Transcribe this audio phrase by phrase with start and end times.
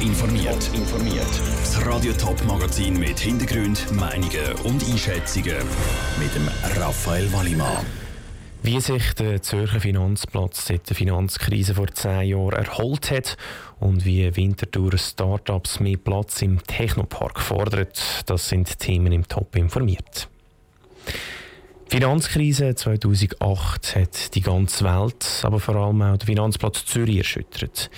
[0.00, 0.70] informiert.
[0.74, 1.28] informiert.
[1.58, 5.56] Das Radio Top Magazin mit Hintergrund, Meinungen und Einschätzungen
[6.18, 6.48] mit dem
[6.80, 7.84] Raphael Wallimann.
[8.62, 13.36] Wie sich der Zürcher Finanzplatz seit der Finanzkrise vor zehn Jahren erholt hat
[13.78, 20.29] und wie Winterthur Startups mehr Platz im Technopark fordert, das sind Themen im Top informiert.
[21.90, 27.90] Die Finanzkrise 2008 hat die ganze Welt, aber vor allem auch den Finanzplatz Zürich erschüttert.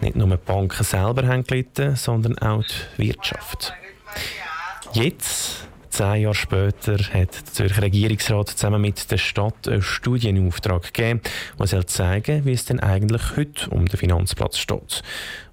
[0.00, 2.64] Nicht nur die Banken selber haben gelitten, sondern auch
[2.96, 3.74] die Wirtschaft.
[4.94, 11.20] Jetzt, zehn Jahre später, hat der Zürcher Regierungsrat zusammen mit der Stadt einen Studienauftrag gegeben,
[11.58, 15.02] der soll zeigen, wie es denn eigentlich heute um den Finanzplatz steht.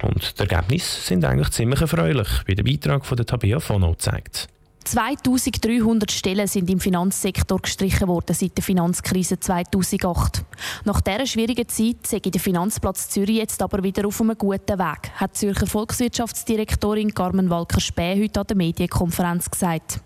[0.01, 4.47] Und die Ergebnisse sind eigentlich ziemlich erfreulich, wie der Beitrag von der Tabea Fono zeigt.
[4.83, 10.43] 2300 Stellen sind im Finanzsektor gestrichen worden seit der Finanzkrise 2008.
[10.85, 15.11] Nach dieser schwierigen Zeit sei der Finanzplatz Zürich jetzt aber wieder auf einem guten Weg,
[15.15, 20.01] hat Zürcher Volkswirtschaftsdirektorin Carmen Walker-Späh heute an der Medienkonferenz gesagt.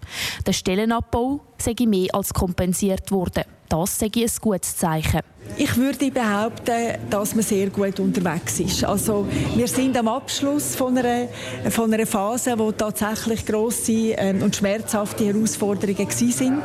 [0.46, 3.44] Der Stellenabbau sei mehr als kompensiert worden.
[3.70, 5.22] Das sei ein gutes Zeichen.
[5.58, 8.84] Ich würde behaupten, dass man sehr gut unterwegs ist.
[8.84, 11.28] Also wir sind am Abschluss von einer,
[11.70, 16.64] von einer Phase, wo tatsächlich grosse ähm, und schmerzhafte Herausforderungen sind.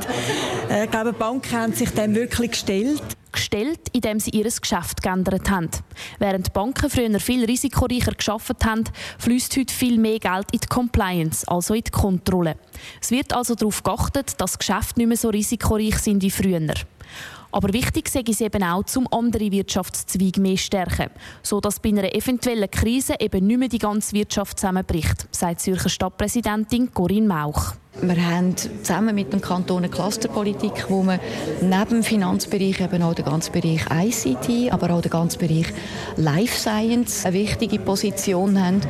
[0.71, 3.03] Äh, ich glaube, die Banken haben sich dem wirklich gestellt
[3.41, 5.71] gestellt, indem sie ihr Geschäft geändert haben.
[6.19, 8.85] Während Banken früher viel risikoreicher geschafft haben,
[9.19, 12.57] fließt heute viel mehr Geld in die Compliance, also in die Kontrolle.
[13.01, 16.61] Es wird also darauf geachtet, dass Geschäfte nicht mehr so risikoreich sind wie früher.
[17.53, 21.11] Aber wichtig sei es eben auch, zum andere Wirtschaftszweige mehr stärken,
[21.43, 26.93] sodass bei einer eventuellen Krise eben nicht mehr die ganze Wirtschaft zusammenbricht, sagt Zürcher Stadtpräsidentin
[26.95, 27.75] Corinne Mauch.
[28.03, 31.19] Wir haben zusammen mit dem Kanton eine Clusterpolitik, wo wir
[31.61, 35.67] neben dem Finanzbereich eben auch den ganzen Bereich ICT, aber auch den ganzen Bereich
[36.17, 38.81] Life Science eine wichtige Position haben.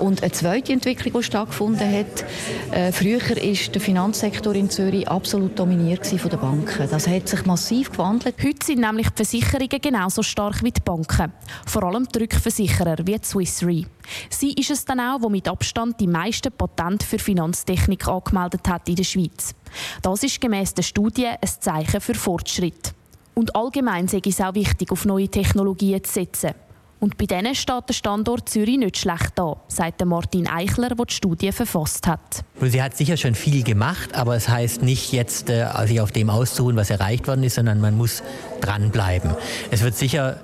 [0.00, 2.24] Und eine zweite Entwicklung, die stattgefunden hat,
[2.72, 6.88] äh, früher war der Finanzsektor in Zürich absolut dominiert von den Banken.
[6.90, 8.36] Das hat sich massiv gewandelt.
[8.42, 11.32] Heute sind nämlich die Versicherungen genauso stark wie die Banken.
[11.66, 13.84] Vor allem die Rückversicherer wie die Swiss Re.
[14.30, 18.88] Sie ist es dann auch, die mit Abstand die meisten Patente für Finanztechnik angemeldet hat
[18.88, 19.54] in der Schweiz.
[20.00, 22.94] Das ist gemäß der Studie ein Zeichen für Fortschritt.
[23.34, 26.52] Und allgemein sei es auch wichtig, auf neue Technologien zu setzen.
[27.00, 31.14] Und bei denen steht der Standort Zürich nicht schlecht da, sagt Martin Eichler, der die
[31.14, 32.44] Studie verfasst hat.
[32.60, 36.28] Sie hat sicher schon viel gemacht, aber es heißt nicht jetzt, äh, sich auf dem
[36.28, 38.22] auszuruhen, was erreicht worden ist, sondern man muss
[38.60, 39.30] dranbleiben.
[39.70, 40.40] Es wird sicher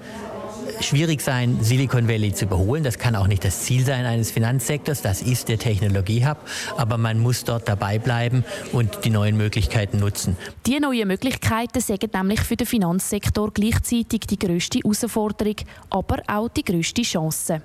[0.81, 2.85] schwierig sein, Silicon Valley zu überholen.
[2.85, 5.03] Das kann auch nicht das Ziel sein eines Finanzsektors.
[5.03, 6.39] Das ist der Technologiehub.
[6.77, 10.37] Aber man muss dort dabei bleiben und die neuen Möglichkeiten nutzen.
[10.67, 15.57] Die neuen Möglichkeiten sind nämlich für den Finanzsektor gleichzeitig die grösste Herausforderung,
[15.91, 17.63] aber auch die grösste Chance.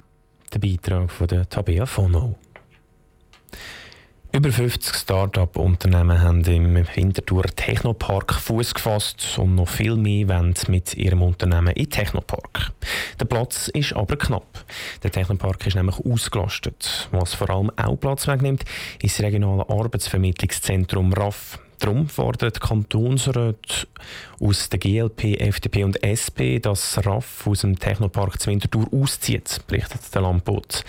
[0.53, 2.35] Der Beitrag von der Tabea Fono.
[4.41, 10.95] Über 50 Start-up-Unternehmen haben im Winterthur Technopark Fuß gefasst und noch viel mehr wollen mit
[10.95, 12.71] ihrem Unternehmen in Technopark.
[13.19, 14.65] Der Platz ist aber knapp.
[15.03, 17.07] Der Technopark ist nämlich ausgelastet.
[17.11, 18.63] Was vor allem auch Platz wegnimmt,
[19.03, 21.59] ist das regionale Arbeitsvermittlungszentrum RAF.
[21.81, 23.87] Darum fordert Kantonsrat
[24.39, 30.13] aus der GLP, FDP und SP, dass RAF aus dem Technopark zu Winterthur auszieht, berichtet
[30.13, 30.83] der Landbot.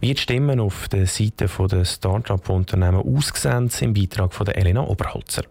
[0.00, 5.44] Wie die Stimmen auf der Seite der Start-up-Unternehmen aussehen, im Beitrag von Elena Oberholzer.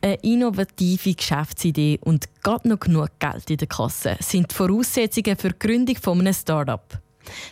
[0.00, 5.50] Eine innovative Geschäftsidee und gerade noch genug Geld in der Kasse sind die Voraussetzungen für
[5.50, 6.98] die Gründung eines Start-up.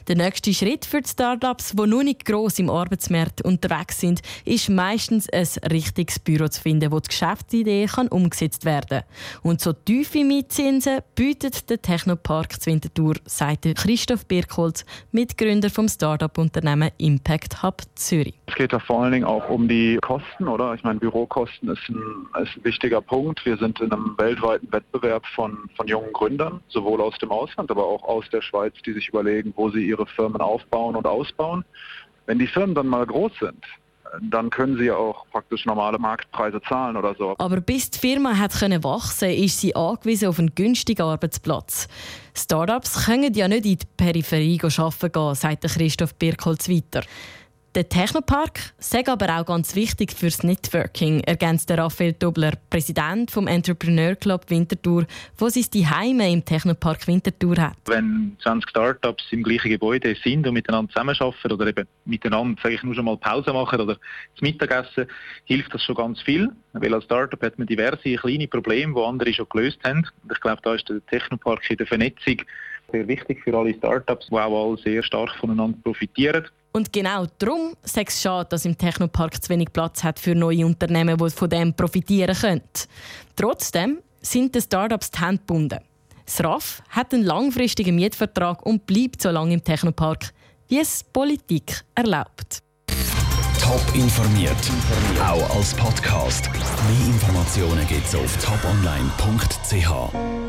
[0.07, 4.69] Der nächste Schritt für die Startups, die noch nicht gross im Arbeitsmarkt unterwegs sind, ist
[4.69, 9.41] meistens ein richtiges Büro zu finden, wo die Geschäftsidee kann umgesetzt werden kann.
[9.43, 17.63] Und so tiefe Mietzinsen bietet der Technopark Winterthur, sagt Christoph Birkholz, Mitgründer vom Startup-Unternehmen Impact
[17.63, 18.35] Hub Zürich.
[18.47, 20.75] Es geht ja vor allen Dingen auch um die Kosten, oder?
[20.75, 23.45] Ich meine, Bürokosten ist ein, ist ein wichtiger Punkt.
[23.45, 27.85] Wir sind in einem weltweiten Wettbewerb von, von jungen Gründern, sowohl aus dem Ausland, aber
[27.85, 31.65] auch aus der Schweiz, die sich überlegen, wo sie ihre Firmen aufbauen und ausbauen.
[32.27, 33.65] Wenn die Firmen dann mal groß sind,
[34.23, 37.35] dann können sie auch praktisch normale Marktpreise zahlen oder so.
[37.39, 41.89] Aber bis die Firma hat können wachsen, ist sie angewiesen auf einen günstigen Arbeitsplatz.
[42.35, 47.03] Startups können ja nicht in die Peripherie arbeiten gehen, sagt Christoph Birkholz weiter.
[47.75, 54.17] Der Technopark sei aber auch ganz wichtig fürs Networking, ergänzt Raphael Dobler, Präsident vom Entrepreneur
[54.17, 55.07] Club Winterthur,
[55.37, 57.77] wo sein Heime im Technopark Winterthur hat.
[57.85, 62.83] Wenn 20 Startups im gleichen Gebäude sind und miteinander zusammenarbeiten oder eben miteinander, sage ich
[62.83, 65.07] nur schon mal Pause machen oder zum Mittagessen,
[65.45, 66.51] hilft das schon ganz viel.
[66.73, 70.07] Weil als Startup hat man diverse kleine Probleme, die andere schon gelöst haben.
[70.23, 72.39] Und ich glaube, da ist der Technopark in der Vernetzung
[72.91, 76.47] Sehr wichtig für alle Startups, die auch alle sehr stark voneinander profitieren.
[76.73, 80.65] Und genau darum ist es schade, dass im Technopark zu wenig Platz hat für neue
[80.65, 82.63] Unternehmen, die von dem profitieren können.
[83.37, 85.79] Trotzdem sind die Startups die Hände gebunden.
[86.25, 90.33] Das RAF hat einen langfristigen Mietvertrag und bleibt so lange im Technopark,
[90.69, 92.63] wie es Politik erlaubt.
[93.61, 94.57] Top informiert,
[95.21, 96.51] auch als Podcast.
[96.53, 100.48] Mehr Informationen gibt es auf toponline.ch.